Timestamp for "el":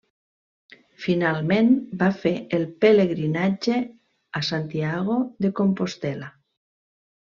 2.59-2.67